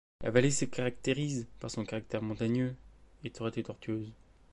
[0.23, 2.75] La vallée se caractérise par son caractère montagneux,
[3.23, 4.11] étroite et tortueuse.